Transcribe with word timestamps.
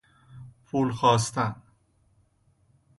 پول 0.65 0.91
خواستن 0.91 1.55